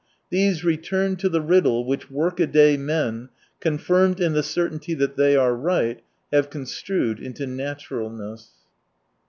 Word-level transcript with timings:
These 0.31 0.63
return 0.63 1.15
to 1.17 1.29
the 1.29 1.41
riddle 1.41 1.85
which 1.85 2.09
workaday 2.09 2.75
men, 2.75 3.29
confirmed 3.59 4.19
in 4.19 4.33
the 4.33 4.41
certainty 4.41 4.95
that 4.95 5.15
they 5.15 5.35
are 5.35 5.53
right, 5.55 6.01
have 6.33 6.49
construed 6.49 7.19
into" 7.19 7.45
naturalness." 7.61 8.49